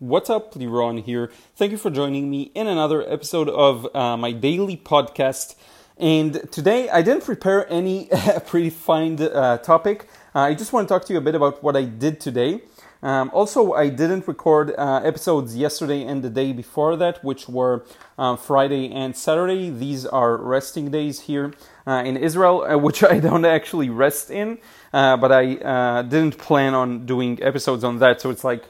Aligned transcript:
What's 0.00 0.30
up, 0.30 0.54
Liron 0.54 1.02
here. 1.02 1.28
Thank 1.56 1.72
you 1.72 1.76
for 1.76 1.90
joining 1.90 2.30
me 2.30 2.52
in 2.54 2.68
another 2.68 3.02
episode 3.10 3.48
of 3.48 3.84
uh, 3.96 4.16
my 4.16 4.30
daily 4.30 4.76
podcast. 4.76 5.56
And 5.96 6.48
today 6.52 6.88
I 6.88 7.02
didn't 7.02 7.24
prepare 7.24 7.68
any 7.68 8.06
predefined 8.46 9.20
uh, 9.20 9.58
topic. 9.58 10.08
Uh, 10.36 10.42
I 10.42 10.54
just 10.54 10.72
want 10.72 10.86
to 10.86 10.94
talk 10.94 11.04
to 11.06 11.12
you 11.12 11.18
a 11.18 11.20
bit 11.20 11.34
about 11.34 11.64
what 11.64 11.76
I 11.76 11.82
did 11.82 12.20
today. 12.20 12.60
Um, 13.02 13.28
also, 13.34 13.72
I 13.72 13.88
didn't 13.88 14.28
record 14.28 14.72
uh, 14.78 15.00
episodes 15.02 15.56
yesterday 15.56 16.04
and 16.04 16.22
the 16.22 16.30
day 16.30 16.52
before 16.52 16.94
that, 16.94 17.24
which 17.24 17.48
were 17.48 17.84
uh, 18.16 18.36
Friday 18.36 18.92
and 18.92 19.16
Saturday. 19.16 19.68
These 19.68 20.06
are 20.06 20.36
resting 20.36 20.92
days 20.92 21.22
here 21.22 21.52
uh, 21.88 22.04
in 22.06 22.16
Israel, 22.16 22.78
which 22.78 23.02
I 23.02 23.18
don't 23.18 23.44
actually 23.44 23.90
rest 23.90 24.30
in, 24.30 24.58
but 24.92 25.32
I 25.32 26.02
didn't 26.02 26.38
plan 26.38 26.74
on 26.74 27.04
doing 27.04 27.42
episodes 27.42 27.82
on 27.82 27.98
that. 27.98 28.20
So 28.20 28.30
it's 28.30 28.44
like 28.44 28.62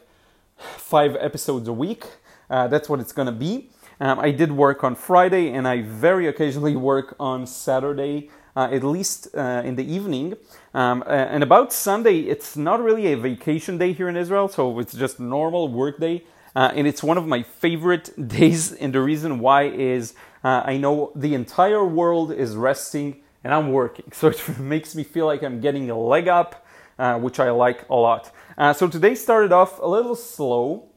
five 0.59 1.17
episodes 1.17 1.69
a 1.69 1.73
week. 1.73 2.05
that's 2.49 2.89
what 2.89 3.01
it's 3.01 3.13
to 3.27 3.33
be. 3.33 3.71
Um, 4.01 4.21
I 4.21 4.31
did 4.31 4.53
work 4.53 4.85
on 4.85 4.95
Friday, 4.95 5.51
and 5.51 5.67
I 5.67 5.83
very 5.83 6.29
occasionally 6.29 6.77
work 6.77 7.17
on 7.19 7.47
Saturday 7.47 8.31
uh, 8.59 8.69
at 8.73 8.83
least 8.83 9.29
uh, 9.37 9.63
in 9.65 9.77
the 9.77 9.85
evening. 9.85 10.35
Um, 10.75 11.05
and 11.07 11.45
about 11.45 11.73
Sunday, 11.73 12.23
it's 12.23 12.57
not 12.57 12.83
really 12.83 13.13
a 13.13 13.17
vacation 13.17 13.79
day 13.79 13.93
here 13.93 14.09
in 14.09 14.17
Israel, 14.17 14.49
so 14.49 14.81
it's 14.81 14.95
just 14.95 15.21
normal 15.21 15.69
work 15.69 16.01
day. 16.01 16.25
Uh, 16.57 16.73
and 16.75 16.89
it's 16.89 17.01
one 17.01 17.17
of 17.17 17.27
my 17.27 17.45
favorite 17.45 18.11
days. 18.29 18.73
And 18.73 18.93
the 18.93 19.01
reason 19.01 19.39
why 19.39 19.69
is 19.69 20.15
uh, 20.43 20.63
I 20.65 20.77
know 20.77 21.13
the 21.15 21.35
entire 21.35 21.85
world 21.85 22.33
is 22.33 22.57
resting 22.57 23.21
and 23.45 23.55
I'm 23.55 23.71
working. 23.71 24.07
So 24.13 24.29
it 24.29 24.59
makes 24.59 24.97
me 24.97 25.05
feel 25.05 25.27
like 25.27 25.43
I'm 25.45 25.61
getting 25.61 25.89
a 25.91 25.99
leg 25.99 26.27
up, 26.27 26.67
uh, 26.99 27.17
which 27.19 27.39
I 27.39 27.51
like 27.53 27.89
a 27.89 27.95
lot. 27.95 28.33
Uh, 28.59 28.73
so 28.73 28.89
today 28.89 29.15
started 29.15 29.53
off 29.53 29.79
a 29.79 29.87
little 29.87 30.17
slow. 30.17 30.89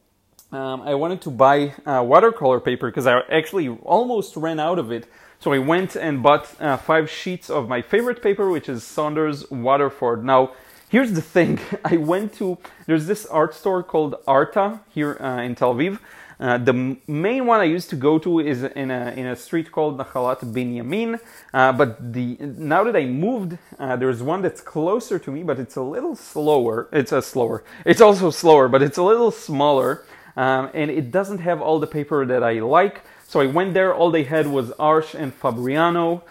Um, 0.50 0.82
I 0.82 0.96
wanted 0.96 1.22
to 1.22 1.30
buy 1.30 1.74
watercolor 1.86 2.58
paper 2.58 2.90
because 2.90 3.06
I 3.06 3.20
actually 3.30 3.68
almost 3.68 4.36
ran 4.36 4.58
out 4.58 4.80
of 4.80 4.90
it 4.90 5.06
so 5.38 5.52
I 5.52 5.58
went 5.58 5.96
and 5.96 6.22
bought 6.24 6.60
uh, 6.60 6.76
five 6.76 7.08
sheets 7.08 7.50
of 7.50 7.68
my 7.68 7.80
favorite 7.80 8.20
paper, 8.22 8.48
which 8.48 8.68
is 8.68 8.84
Saunders 8.84 9.48
Waterford. 9.50 10.24
Now, 10.24 10.52
here's 10.92 11.12
the 11.12 11.22
thing 11.22 11.58
I 11.84 11.96
went 11.96 12.34
to, 12.34 12.58
there's 12.86 13.06
this 13.06 13.24
art 13.26 13.54
store 13.54 13.82
called 13.82 14.14
Arta 14.26 14.80
here 14.94 15.16
uh, 15.18 15.40
in 15.40 15.54
Tel 15.54 15.74
Aviv. 15.74 15.98
Uh, 16.38 16.58
the 16.58 16.96
main 17.06 17.46
one 17.46 17.60
I 17.60 17.64
used 17.64 17.88
to 17.90 17.96
go 17.96 18.18
to 18.18 18.40
is 18.40 18.64
in 18.64 18.90
a, 18.90 19.12
in 19.16 19.26
a 19.26 19.36
street 19.36 19.70
called 19.70 19.96
Nahalat 19.96 20.40
Binyamin. 20.40 21.20
Uh, 21.54 21.72
but 21.72 22.12
the 22.12 22.36
now 22.40 22.82
that 22.84 22.96
I 22.96 23.06
moved, 23.06 23.58
uh, 23.78 23.96
there's 23.96 24.22
one 24.22 24.42
that's 24.42 24.60
closer 24.60 25.20
to 25.20 25.30
me, 25.30 25.44
but 25.44 25.60
it's 25.60 25.76
a 25.76 25.82
little 25.82 26.16
slower. 26.16 26.88
It's 26.92 27.12
a 27.12 27.22
slower. 27.22 27.62
It's 27.86 28.00
also 28.00 28.30
slower, 28.30 28.68
but 28.68 28.82
it's 28.82 28.98
a 28.98 29.04
little 29.04 29.30
smaller, 29.30 30.04
um, 30.36 30.68
and 30.74 30.90
it 30.90 31.12
doesn't 31.12 31.38
have 31.38 31.62
all 31.62 31.78
the 31.78 31.86
paper 31.86 32.26
that 32.26 32.42
I 32.42 32.54
like. 32.58 33.02
So 33.28 33.40
I 33.40 33.46
went 33.46 33.72
there, 33.72 33.94
all 33.94 34.10
they 34.10 34.24
had 34.24 34.48
was 34.48 34.72
Arches 34.72 35.14
and 35.14 35.32
Fabriano. 35.32 36.22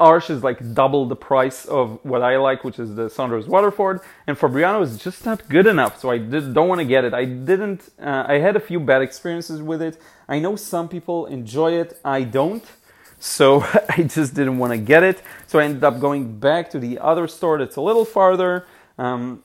Arches 0.00 0.38
is 0.38 0.44
like 0.44 0.74
double 0.74 1.06
the 1.06 1.16
price 1.16 1.64
of 1.66 1.98
what 2.02 2.22
I 2.22 2.38
like, 2.38 2.64
which 2.64 2.78
is 2.78 2.94
the 2.94 3.10
Saunders 3.10 3.46
Waterford, 3.46 4.00
and 4.26 4.36
Fabriano 4.36 4.82
is 4.82 4.98
just 4.98 5.24
not 5.24 5.48
good 5.48 5.66
enough, 5.66 5.98
so 6.00 6.10
I 6.10 6.18
don't 6.18 6.68
want 6.68 6.80
to 6.80 6.84
get 6.86 7.04
it. 7.04 7.14
I 7.14 7.24
didn't. 7.24 7.90
Uh, 8.00 8.24
I 8.26 8.38
had 8.38 8.56
a 8.56 8.60
few 8.60 8.80
bad 8.80 9.02
experiences 9.02 9.62
with 9.62 9.82
it. 9.82 10.00
I 10.28 10.38
know 10.38 10.56
some 10.56 10.88
people 10.88 11.26
enjoy 11.26 11.72
it. 11.72 11.98
I 12.04 12.22
don't, 12.22 12.64
so 13.18 13.60
I 13.88 14.02
just 14.02 14.34
didn't 14.34 14.58
want 14.58 14.72
to 14.72 14.78
get 14.78 15.02
it. 15.02 15.22
So 15.46 15.58
I 15.58 15.64
ended 15.64 15.84
up 15.84 16.00
going 16.00 16.38
back 16.38 16.70
to 16.70 16.78
the 16.78 16.98
other 16.98 17.28
store 17.28 17.58
that's 17.58 17.76
a 17.76 17.82
little 17.82 18.04
farther, 18.04 18.66
um, 18.96 19.42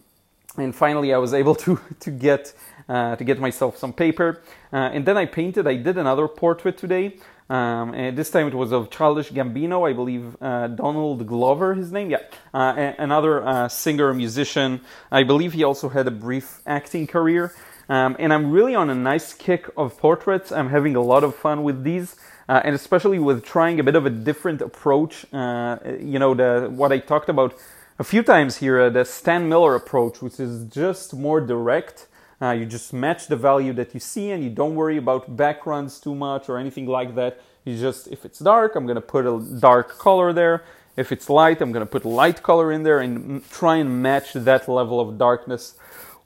and 0.57 0.73
finally 0.73 1.13
I 1.13 1.17
was 1.17 1.33
able 1.41 1.55
to 1.55 1.79
to 1.99 2.11
get 2.11 2.53
uh, 2.87 3.15
to 3.15 3.23
get 3.23 3.39
myself 3.39 3.77
some 3.77 3.93
paper. 3.93 4.41
Uh, 4.71 4.89
and 4.93 5.05
then 5.05 5.17
I 5.17 5.25
painted, 5.25 5.67
I 5.67 5.75
did 5.75 5.97
another 5.97 6.27
portrait 6.27 6.77
today. 6.77 7.17
Um, 7.49 7.93
and 7.93 8.17
this 8.17 8.29
time 8.29 8.47
it 8.47 8.53
was 8.53 8.71
of 8.71 8.89
Childish 8.89 9.31
Gambino, 9.31 9.89
I 9.89 9.93
believe 9.93 10.37
uh, 10.41 10.67
Donald 10.67 11.27
Glover, 11.27 11.75
his 11.75 11.91
name, 11.91 12.09
yeah, 12.09 12.19
uh, 12.53 12.93
another 12.97 13.45
uh, 13.45 13.67
singer, 13.67 14.13
musician. 14.13 14.81
I 15.11 15.23
believe 15.23 15.53
he 15.53 15.63
also 15.63 15.89
had 15.89 16.07
a 16.07 16.11
brief 16.11 16.61
acting 16.65 17.05
career. 17.07 17.53
Um, 17.89 18.15
and 18.17 18.33
I'm 18.33 18.51
really 18.51 18.75
on 18.75 18.89
a 18.89 18.95
nice 18.95 19.33
kick 19.33 19.69
of 19.75 19.97
portraits. 19.97 20.51
I'm 20.51 20.69
having 20.69 20.95
a 20.95 21.01
lot 21.01 21.23
of 21.23 21.35
fun 21.35 21.63
with 21.63 21.83
these, 21.83 22.15
uh, 22.47 22.61
and 22.63 22.73
especially 22.75 23.19
with 23.19 23.43
trying 23.43 23.79
a 23.79 23.83
bit 23.83 23.95
of 23.95 24.05
a 24.05 24.09
different 24.09 24.61
approach. 24.61 25.25
you 25.33 26.19
know, 26.19 26.33
the 26.33 26.71
what 26.73 26.93
I 26.93 26.99
talked 26.99 27.27
about 27.27 27.53
a 27.99 28.03
few 28.03 28.23
times 28.23 28.57
here, 28.57 28.89
the 28.89 29.03
Stan 29.03 29.49
Miller 29.49 29.75
approach, 29.75 30.21
which 30.21 30.39
is 30.39 30.63
just 30.65 31.13
more 31.13 31.41
direct. 31.41 32.07
Uh, 32.43 32.51
you 32.51 32.65
just 32.65 32.91
match 32.91 33.27
the 33.27 33.37
value 33.37 33.71
that 33.71 33.93
you 33.93 34.01
see 34.01 34.31
and 34.31 34.43
you 34.43 34.49
don't 34.49 34.75
worry 34.75 34.97
about 34.97 35.37
backgrounds 35.37 35.97
too 35.97 36.13
much 36.13 36.49
or 36.49 36.57
anything 36.57 36.85
like 36.85 37.15
that. 37.15 37.39
You 37.63 37.77
just, 37.77 38.07
if 38.09 38.25
it's 38.25 38.39
dark, 38.39 38.75
I'm 38.75 38.85
going 38.85 38.95
to 38.95 39.01
put 39.15 39.25
a 39.25 39.39
dark 39.61 39.97
color 39.97 40.33
there. 40.33 40.65
If 40.97 41.13
it's 41.13 41.29
light, 41.29 41.61
I'm 41.61 41.71
going 41.71 41.85
to 41.85 41.89
put 41.89 42.03
light 42.03 42.43
color 42.43 42.69
in 42.73 42.83
there 42.83 42.99
and 42.99 43.49
try 43.49 43.77
and 43.77 44.03
match 44.03 44.33
that 44.33 44.67
level 44.67 44.99
of 44.99 45.17
darkness. 45.17 45.75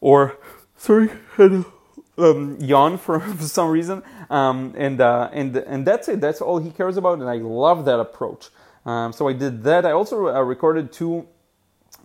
Or, 0.01 0.39
sorry, 0.75 1.11
um, 1.37 2.57
yawn 2.59 2.97
for, 2.97 3.19
for 3.39 3.43
some 3.43 3.69
reason. 3.69 4.01
Um, 4.31 4.73
and, 4.75 4.99
uh, 4.99 5.29
and, 5.31 5.55
and 5.55 5.85
that's 5.85 6.09
it. 6.09 6.19
That's 6.19 6.41
all 6.41 6.57
he 6.57 6.71
cares 6.71 6.97
about. 6.97 7.19
And 7.19 7.29
I 7.29 7.35
love 7.35 7.85
that 7.85 7.99
approach. 7.99 8.49
Um, 8.87 9.13
so 9.13 9.27
I 9.27 9.33
did 9.33 9.61
that. 9.65 9.85
I 9.85 9.91
also 9.91 10.35
uh, 10.35 10.41
recorded 10.41 10.91
two 10.91 11.27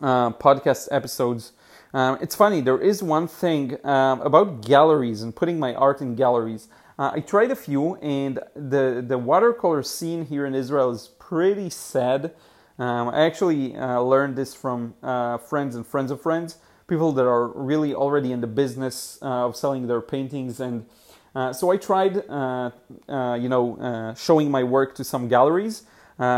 uh, 0.03 0.33
podcast 0.33 0.89
episodes 0.91 1.53
um, 1.95 2.19
it's 2.21 2.35
funny, 2.35 2.61
there 2.61 2.79
is 2.81 3.03
one 3.03 3.29
thing 3.29 3.85
um, 3.85 4.21
about 4.23 4.65
galleries 4.65 5.23
and 5.23 5.35
putting 5.35 5.59
my 5.59 5.75
art 5.75 6.01
in 6.01 6.15
galleries. 6.15 6.69
Uh, 6.99 7.13
I 7.15 7.21
tried 7.21 7.51
a 7.51 7.57
few, 7.57 7.97
and 7.97 8.39
the, 8.55 9.05
the 9.07 9.19
watercolor 9.19 9.83
scene 9.83 10.27
here 10.27 10.47
in 10.47 10.55
Israel 10.55 10.91
is 10.91 11.09
pretty 11.19 11.71
sad. 11.71 12.33
Um, 12.79 13.09
I 13.09 13.25
actually 13.27 13.77
uh, 13.77 14.01
learned 14.01 14.37
this 14.37 14.55
from 14.55 14.95
uh, 15.03 15.39
friends 15.39 15.75
and 15.75 15.87
friends 15.87 16.11
of 16.11 16.21
friends, 16.21 16.59
people 16.87 17.13
that 17.13 17.27
are 17.27 17.49
really 17.49 17.95
already 17.95 18.33
in 18.33 18.41
the 18.41 18.47
business 18.47 19.19
uh, 19.23 19.47
of 19.47 19.57
selling 19.57 19.87
their 19.87 20.01
paintings. 20.01 20.61
And 20.61 20.87
uh, 21.35 21.53
so 21.53 21.71
I 21.71 21.77
tried, 21.77 22.29
uh, 22.29 22.71
you 23.09 23.49
know, 23.49 24.15
showing 24.17 24.51
my 24.51 24.63
work 24.63 24.95
to 24.97 25.05
some 25.05 25.29
galleries. 25.29 25.83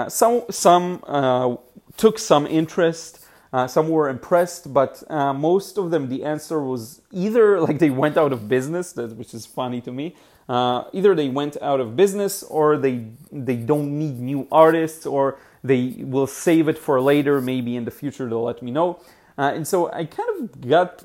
some 0.09 0.43
some 0.51 1.59
took 1.97 2.19
some 2.19 2.47
interest. 2.47 3.24
Uh, 3.55 3.69
some 3.69 3.89
were 3.89 4.09
impressed, 4.09 4.75
but 4.75 5.01
uh, 5.09 5.33
most 5.33 5.79
of 5.79 5.93
them, 5.93 6.09
the 6.09 6.25
answer 6.25 6.61
was 6.61 7.01
either 7.13 7.61
like 7.67 7.79
they 7.79 7.89
went 7.89 8.17
out 8.17 8.33
of 8.33 8.49
business, 8.49 8.97
which 8.97 9.33
is 9.33 9.47
funny 9.47 9.81
to 9.81 9.93
me. 9.93 10.17
Uh, 10.49 10.83
either 10.93 11.15
they 11.15 11.29
went 11.29 11.57
out 11.63 11.79
of 11.79 11.95
business, 11.95 12.43
or 12.43 12.77
they 12.77 13.07
they 13.31 13.55
don't 13.55 13.97
need 13.97 14.19
new 14.19 14.49
artists, 14.51 15.07
or 15.07 15.39
they 15.63 15.95
will 15.99 16.27
save 16.27 16.67
it 16.67 16.77
for 16.77 17.01
later. 17.01 17.41
Maybe 17.41 17.77
in 17.77 17.85
the 17.85 17.93
future 17.93 18.29
they'll 18.29 18.43
let 18.43 18.61
me 18.61 18.73
know. 18.73 18.99
Uh, 19.39 19.53
and 19.55 19.69
so 19.69 19.87
I 19.93 20.05
kind 20.05 20.31
of 20.35 20.69
got 20.69 21.05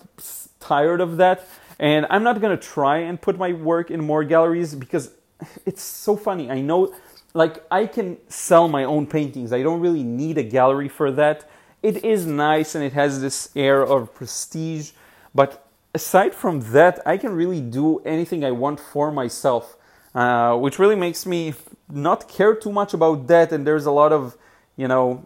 tired 0.60 1.02
of 1.02 1.18
that, 1.18 1.48
and 1.78 2.08
I'm 2.10 2.24
not 2.24 2.42
gonna 2.42 2.58
try 2.58 2.98
and 2.98 3.22
put 3.22 3.38
my 3.38 3.54
work 3.54 3.92
in 3.92 4.04
more 4.04 4.24
galleries 4.24 4.74
because 4.74 5.12
it's 5.68 5.84
so 5.84 6.16
funny. 6.16 6.50
I 6.50 6.62
know, 6.62 6.96
like 7.36 7.64
I 7.70 7.86
can 7.86 8.18
sell 8.28 8.68
my 8.68 8.86
own 8.86 9.06
paintings. 9.06 9.54
I 9.54 9.62
don't 9.62 9.81
really 9.81 10.04
need 10.04 10.40
a 10.40 10.44
gallery 10.58 10.90
for 10.90 11.12
that 11.12 11.48
it 11.81 12.03
is 12.03 12.25
nice 12.25 12.75
and 12.75 12.84
it 12.84 12.94
has 12.94 13.22
this 13.22 13.50
air 13.56 13.81
of 13.84 14.13
prestige, 14.13 14.91
but 15.34 15.66
aside 15.94 16.34
from 16.34 16.59
that, 16.72 17.00
I 17.06 17.17
can 17.17 17.34
really 17.34 17.62
do 17.62 18.00
anything 18.00 18.44
I 18.44 18.51
want 18.51 18.79
for 18.79 19.12
myself, 19.12 19.75
uh, 20.13 20.56
which 20.57 20.79
really 20.79 20.95
makes 20.95 21.25
me 21.25 21.53
not 21.89 22.28
care 22.28 22.56
too 22.56 22.72
much 22.72 22.94
about 22.94 23.28
that. 23.28 23.51
And 23.51 23.66
there's 23.66 23.85
a 23.85 23.91
lot 23.91 24.12
of, 24.12 24.38
you 24.75 24.88
know, 24.88 25.25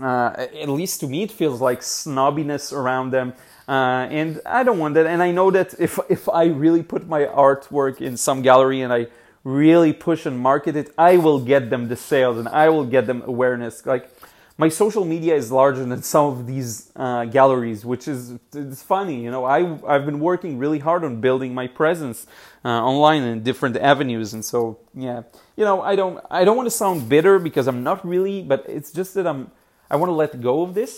uh, 0.00 0.34
at 0.38 0.68
least 0.68 1.00
to 1.00 1.06
me, 1.06 1.24
it 1.24 1.30
feels 1.30 1.60
like 1.60 1.80
snobbiness 1.80 2.72
around 2.72 3.10
them. 3.10 3.34
Uh, 3.68 4.06
and 4.10 4.40
I 4.46 4.64
don't 4.64 4.78
want 4.78 4.94
that. 4.94 5.06
And 5.06 5.22
I 5.22 5.30
know 5.30 5.50
that 5.50 5.74
if 5.78 5.98
if 6.08 6.28
I 6.28 6.46
really 6.46 6.82
put 6.82 7.06
my 7.06 7.24
artwork 7.24 8.00
in 8.00 8.16
some 8.16 8.42
gallery 8.42 8.80
and 8.80 8.92
I 8.92 9.06
really 9.44 9.92
push 9.92 10.26
and 10.26 10.38
market 10.38 10.76
it, 10.76 10.92
I 10.96 11.16
will 11.16 11.40
get 11.40 11.70
them 11.70 11.88
the 11.88 11.96
sales 11.96 12.38
and 12.38 12.48
I 12.48 12.68
will 12.70 12.84
get 12.84 13.06
them 13.06 13.22
awareness. 13.24 13.84
Like 13.86 14.08
my 14.62 14.68
social 14.68 15.04
media 15.04 15.34
is 15.34 15.50
larger 15.50 15.84
than 15.84 16.00
some 16.14 16.26
of 16.26 16.46
these 16.46 16.92
uh, 16.94 17.24
galleries, 17.38 17.80
which 17.92 18.04
is 18.06 18.20
it's 18.54 18.82
funny. 18.94 19.18
You 19.24 19.30
know, 19.34 19.42
I 19.56 19.58
I've 19.92 20.06
been 20.10 20.20
working 20.30 20.52
really 20.64 20.80
hard 20.88 21.02
on 21.08 21.12
building 21.26 21.52
my 21.60 21.66
presence 21.80 22.18
uh, 22.64 22.90
online 22.90 23.22
in 23.30 23.42
different 23.50 23.76
avenues, 23.92 24.28
and 24.34 24.44
so 24.52 24.60
yeah, 24.94 25.18
you 25.58 25.64
know, 25.68 25.76
I 25.90 25.96
don't 26.00 26.16
I 26.30 26.40
don't 26.44 26.56
want 26.60 26.68
to 26.72 26.76
sound 26.82 27.08
bitter 27.14 27.34
because 27.48 27.66
I'm 27.70 27.82
not 27.90 27.98
really, 28.14 28.36
but 28.52 28.60
it's 28.76 28.92
just 28.98 29.10
that 29.16 29.26
I'm 29.32 29.40
I 29.92 29.96
want 30.00 30.10
to 30.10 30.18
let 30.22 30.30
go 30.50 30.54
of 30.66 30.70
this, 30.80 30.92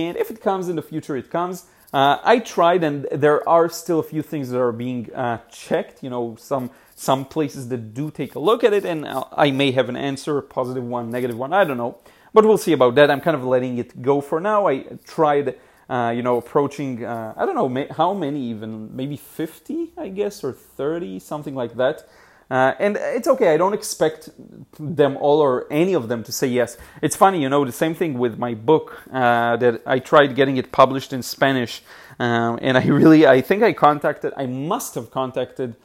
and 0.00 0.12
if 0.22 0.26
it 0.32 0.38
comes 0.48 0.64
in 0.70 0.74
the 0.80 0.86
future, 0.92 1.16
it 1.16 1.30
comes. 1.38 1.56
Uh, 1.92 2.18
I 2.34 2.40
tried, 2.40 2.82
and 2.88 3.06
there 3.24 3.40
are 3.48 3.68
still 3.82 4.00
a 4.00 4.08
few 4.12 4.22
things 4.22 4.50
that 4.50 4.60
are 4.66 4.76
being 4.86 5.00
uh, 5.14 5.38
checked. 5.62 6.02
You 6.04 6.10
know, 6.14 6.24
some 6.50 6.64
some 7.08 7.20
places 7.36 7.62
that 7.70 7.82
do 8.00 8.10
take 8.10 8.34
a 8.34 8.42
look 8.48 8.60
at 8.64 8.72
it, 8.78 8.84
and 8.84 9.00
I 9.46 9.52
may 9.60 9.70
have 9.78 9.88
an 9.88 9.98
answer, 10.10 10.32
a 10.38 10.42
positive 10.58 10.86
one, 10.96 11.04
negative 11.16 11.38
one. 11.44 11.52
I 11.52 11.64
don't 11.68 11.80
know 11.84 11.94
but 12.34 12.44
we'll 12.44 12.58
see 12.58 12.72
about 12.72 12.94
that. 12.96 13.10
I'm 13.10 13.22
kind 13.22 13.36
of 13.36 13.44
letting 13.44 13.78
it 13.78 14.02
go 14.02 14.20
for 14.20 14.40
now. 14.40 14.66
I 14.66 14.80
tried 15.06 15.54
uh, 15.88 16.12
you 16.16 16.22
know, 16.22 16.38
approaching, 16.38 17.04
uh, 17.04 17.34
I 17.36 17.44
don't 17.44 17.54
know 17.54 17.86
how 17.94 18.14
many 18.14 18.40
even, 18.50 18.94
maybe 18.96 19.16
50, 19.16 19.92
I 19.96 20.08
guess, 20.08 20.42
or 20.42 20.52
30, 20.52 21.18
something 21.18 21.54
like 21.54 21.76
that. 21.76 22.08
Uh, 22.50 22.74
and 22.78 22.96
it's 22.96 23.26
okay, 23.26 23.54
I 23.54 23.56
don't 23.56 23.72
expect 23.72 24.30
them 24.78 25.16
all 25.16 25.40
or 25.40 25.66
any 25.70 25.94
of 25.94 26.08
them 26.08 26.22
to 26.24 26.32
say 26.32 26.46
yes. 26.46 26.76
It's 27.02 27.16
funny, 27.16 27.42
you 27.42 27.48
know, 27.48 27.64
the 27.64 27.72
same 27.72 27.94
thing 27.94 28.18
with 28.18 28.38
my 28.38 28.54
book 28.54 29.02
uh, 29.12 29.56
that 29.56 29.82
I 29.86 29.98
tried 29.98 30.34
getting 30.34 30.56
it 30.56 30.70
published 30.70 31.12
in 31.12 31.22
Spanish. 31.22 31.82
Um, 32.18 32.58
and 32.62 32.76
I 32.78 32.86
really, 32.86 33.26
I 33.26 33.40
think 33.40 33.62
I 33.62 33.72
contacted, 33.72 34.32
I 34.36 34.46
must 34.46 34.94
have 34.94 35.10
contacted 35.10 35.76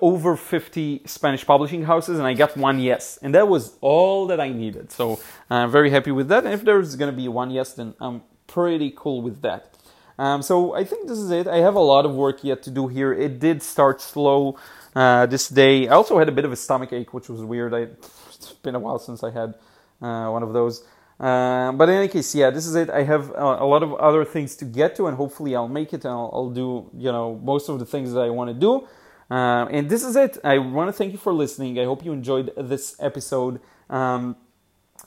over 0.00 0.36
50 0.36 1.02
Spanish 1.06 1.46
publishing 1.46 1.84
houses 1.84 2.18
and 2.18 2.26
I 2.26 2.34
got 2.34 2.56
one 2.56 2.80
yes. 2.80 3.18
And 3.22 3.34
that 3.34 3.48
was 3.48 3.76
all 3.80 4.26
that 4.28 4.40
I 4.40 4.50
needed. 4.50 4.90
So 4.92 5.20
I'm 5.48 5.70
very 5.70 5.90
happy 5.90 6.10
with 6.10 6.28
that. 6.28 6.44
And 6.44 6.52
if 6.52 6.64
there's 6.64 6.96
going 6.96 7.10
to 7.10 7.16
be 7.16 7.28
one 7.28 7.50
yes, 7.50 7.72
then 7.74 7.94
I'm 8.00 8.22
pretty 8.46 8.92
cool 8.96 9.22
with 9.22 9.42
that. 9.42 9.74
Um, 10.18 10.42
so 10.42 10.74
I 10.74 10.84
think 10.84 11.08
this 11.08 11.18
is 11.18 11.30
it. 11.30 11.46
I 11.46 11.58
have 11.58 11.76
a 11.76 11.80
lot 11.80 12.04
of 12.04 12.14
work 12.14 12.44
yet 12.44 12.62
to 12.64 12.70
do 12.70 12.88
here. 12.88 13.12
It 13.12 13.40
did 13.40 13.62
start 13.62 14.02
slow 14.02 14.58
uh, 14.94 15.24
this 15.26 15.48
day. 15.48 15.88
I 15.88 15.92
also 15.92 16.18
had 16.18 16.28
a 16.28 16.32
bit 16.32 16.44
of 16.44 16.52
a 16.52 16.56
stomach 16.56 16.92
ache, 16.92 17.14
which 17.14 17.30
was 17.30 17.42
weird. 17.42 17.72
I, 17.72 17.86
it's 18.34 18.52
been 18.62 18.74
a 18.74 18.78
while 18.78 18.98
since 18.98 19.24
I 19.24 19.30
had 19.30 19.54
uh, 20.02 20.28
one 20.28 20.42
of 20.42 20.52
those. 20.52 20.84
Uh, 21.18 21.72
but 21.72 21.88
in 21.88 21.96
any 21.96 22.08
case, 22.08 22.34
yeah, 22.34 22.50
this 22.50 22.66
is 22.66 22.74
it. 22.74 22.90
I 22.90 23.02
have 23.02 23.30
a, 23.30 23.58
a, 23.60 23.66
lot 23.66 23.82
of 23.82 23.94
other 23.94 24.24
things 24.24 24.56
to 24.56 24.64
get 24.64 24.96
to, 24.96 25.06
and 25.06 25.16
hopefully 25.16 25.54
I'll 25.54 25.68
make 25.68 25.92
it 25.92 26.04
and 26.04 26.12
I'll, 26.12 26.30
I'll 26.32 26.50
do, 26.50 26.90
you 26.96 27.12
know, 27.12 27.38
most 27.42 27.68
of 27.68 27.78
the 27.78 27.84
things 27.84 28.12
that 28.12 28.20
I 28.20 28.30
want 28.30 28.48
to 28.48 28.54
do. 28.54 28.88
Uh, 29.30 29.66
and 29.70 29.88
this 29.88 30.02
is 30.02 30.16
it. 30.16 30.38
I 30.42 30.58
want 30.58 30.88
to 30.88 30.92
thank 30.92 31.12
you 31.12 31.18
for 31.18 31.32
listening. 31.32 31.78
I 31.78 31.84
hope 31.84 32.04
you 32.04 32.12
enjoyed 32.12 32.52
this 32.56 32.96
episode. 32.98 33.60
Um, 33.88 34.36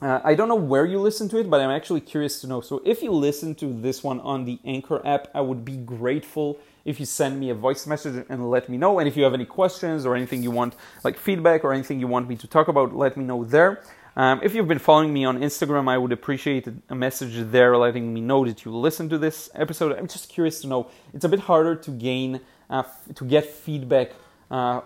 uh, 0.02 0.20
I 0.24 0.34
don't 0.34 0.48
know 0.48 0.54
where 0.56 0.86
you 0.86 0.98
listen 0.98 1.28
to 1.28 1.38
it, 1.38 1.48
but 1.48 1.60
I'm 1.60 1.70
actually 1.70 2.00
curious 2.00 2.40
to 2.40 2.46
know. 2.46 2.60
So 2.60 2.82
if 2.84 3.02
you 3.02 3.12
listen 3.12 3.54
to 3.56 3.72
this 3.72 4.02
one 4.02 4.20
on 4.20 4.44
the 4.44 4.58
Anchor 4.64 5.06
app, 5.06 5.28
I 5.34 5.40
would 5.40 5.64
be 5.64 5.76
grateful 5.76 6.58
if 6.84 6.98
you 6.98 7.06
send 7.06 7.38
me 7.38 7.50
a 7.50 7.54
voice 7.54 7.86
message 7.86 8.24
and 8.28 8.50
let 8.50 8.68
me 8.68 8.76
know. 8.76 8.98
And 8.98 9.06
if 9.08 9.16
you 9.16 9.22
have 9.24 9.34
any 9.34 9.44
questions 9.44 10.04
or 10.04 10.16
anything 10.16 10.42
you 10.42 10.50
want, 10.50 10.74
like 11.04 11.16
feedback 11.16 11.64
or 11.64 11.72
anything 11.72 12.00
you 12.00 12.08
want 12.08 12.28
me 12.28 12.36
to 12.36 12.46
talk 12.46 12.68
about, 12.68 12.94
let 12.94 13.16
me 13.16 13.24
know 13.24 13.44
there. 13.44 13.82
Um, 14.16 14.40
if 14.44 14.54
you've 14.54 14.68
been 14.68 14.78
following 14.78 15.12
me 15.12 15.24
on 15.24 15.40
Instagram, 15.40 15.88
I 15.88 15.98
would 15.98 16.12
appreciate 16.12 16.68
a 16.88 16.94
message 16.94 17.50
there 17.50 17.76
letting 17.76 18.14
me 18.14 18.20
know 18.20 18.44
that 18.44 18.64
you 18.64 18.70
listened 18.70 19.10
to 19.10 19.18
this 19.18 19.50
episode. 19.54 19.98
I'm 19.98 20.06
just 20.06 20.28
curious 20.28 20.60
to 20.60 20.68
know. 20.68 20.88
It's 21.12 21.24
a 21.24 21.28
bit 21.28 21.40
harder 21.40 21.74
to 21.74 21.90
gain, 21.90 22.40
uh, 22.70 22.84
f- 22.86 23.14
to 23.16 23.24
get 23.24 23.44
feedback 23.44 24.12
uh, 24.50 24.82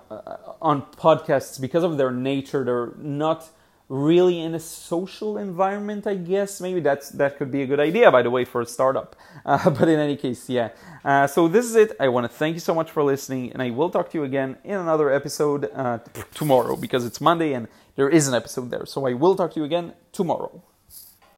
on 0.63 0.83
podcasts 0.93 1.61
because 1.61 1.85
of 1.85 1.99
their 1.99 2.11
nature. 2.11 2.65
They're 2.65 2.93
not 2.97 3.51
really 3.89 4.41
in 4.41 4.55
a 4.55 4.61
social 4.61 5.39
environment, 5.39 6.07
I 6.07 6.15
guess. 6.15 6.61
Maybe 6.61 6.81
that's 6.81 7.11
that 7.11 7.39
could 7.39 7.51
be 7.51 7.63
a 7.63 7.67
good 7.67 7.81
idea, 7.81 8.11
by 8.11 8.23
the 8.23 8.31
way, 8.31 8.45
for 8.45 8.61
a 8.61 8.67
startup. 8.67 9.17
Uh, 9.47 9.71
but 9.71 9.89
in 9.89 9.99
any 9.99 10.17
case, 10.17 10.51
yeah. 10.51 10.71
Uh, 11.03 11.27
so 11.27 11.49
this 11.49 11.65
is 11.65 11.75
it. 11.75 11.93
I 11.99 12.09
want 12.09 12.25
to 12.25 12.29
thank 12.29 12.55
you 12.55 12.61
so 12.61 12.75
much 12.75 12.91
for 12.91 13.03
listening, 13.03 13.51
and 13.53 13.63
I 13.63 13.71
will 13.71 13.89
talk 13.89 14.11
to 14.11 14.19
you 14.19 14.25
again 14.25 14.59
in 14.63 14.75
another 14.75 15.11
episode 15.11 15.71
uh, 15.75 16.01
tomorrow 16.35 16.77
because 16.77 17.07
it's 17.07 17.19
Monday 17.21 17.55
and 17.55 17.67
there 17.97 18.11
is 18.11 18.29
an 18.29 18.35
episode 18.35 18.71
there. 18.71 18.85
So 18.85 19.07
I 19.07 19.15
will 19.15 19.37
talk 19.37 19.53
to 19.55 19.61
you 19.61 19.65
again 19.65 19.95
tomorrow. 20.13 20.63